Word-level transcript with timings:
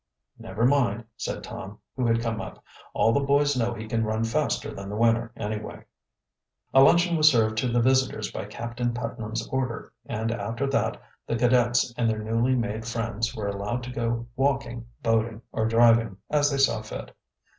"Never 0.39 0.65
mind," 0.65 1.05
said 1.15 1.43
Tom, 1.43 1.77
who 1.95 2.07
had 2.07 2.21
come 2.21 2.41
up. 2.41 2.63
"All 2.95 3.13
the 3.13 3.19
boys 3.19 3.55
know 3.55 3.71
he 3.75 3.87
can 3.87 4.03
run 4.03 4.23
faster 4.23 4.73
than 4.73 4.89
the 4.89 4.95
winner 4.95 5.31
anyway." 5.35 5.85
A 6.73 6.81
luncheon 6.81 7.15
was 7.15 7.29
served 7.31 7.55
to 7.59 7.67
the 7.67 7.83
visitors 7.83 8.31
by 8.31 8.45
Captain 8.45 8.95
Putnam's 8.95 9.47
order 9.49 9.93
and 10.07 10.31
after 10.31 10.65
that 10.65 10.99
the 11.27 11.35
cadets 11.35 11.93
and 11.97 12.09
their 12.09 12.17
newly 12.23 12.55
made 12.55 12.87
friends 12.87 13.35
were 13.35 13.47
allowed 13.49 13.83
to 13.83 13.91
go 13.91 14.25
walking, 14.35 14.87
boating, 15.03 15.43
or 15.51 15.67
driving, 15.67 16.17
as 16.31 16.49
they 16.49 16.57
saw 16.57 16.81
fit. 16.81 17.15